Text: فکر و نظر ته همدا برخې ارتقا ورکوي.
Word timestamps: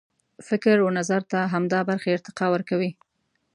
فکر 0.47 0.75
و 0.85 0.89
نظر 0.99 1.21
ته 1.31 1.39
همدا 1.53 1.79
برخې 1.89 2.09
ارتقا 2.11 2.45
ورکوي. 2.51 2.91